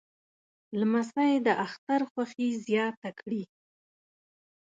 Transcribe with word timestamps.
لمسی 0.79 1.33
د 1.45 1.47
اختر 1.65 2.01
خوښي 2.11 2.49
زیاته 2.67 3.09
کړي. 3.19 3.43